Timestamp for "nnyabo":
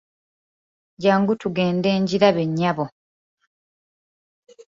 2.49-2.85